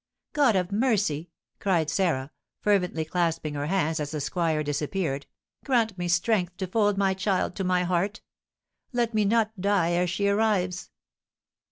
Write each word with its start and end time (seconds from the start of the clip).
"God 0.33 0.55
of 0.55 0.71
mercy!" 0.71 1.29
cried 1.59 1.87
Sarah, 1.91 2.31
fervently 2.59 3.05
clasping 3.05 3.53
her 3.53 3.67
hands 3.67 3.99
as 3.99 4.09
the 4.09 4.19
squire 4.19 4.63
disappeared, 4.63 5.27
"grant 5.63 5.95
me 5.95 6.07
strength 6.07 6.57
to 6.57 6.65
fold 6.65 6.97
my 6.97 7.13
child 7.13 7.55
to 7.57 7.63
my 7.63 7.83
heart! 7.83 8.21
Let 8.93 9.13
me 9.13 9.25
not 9.25 9.61
die 9.61 9.91
ere 9.91 10.07
she 10.07 10.27
arrives!" 10.27 10.89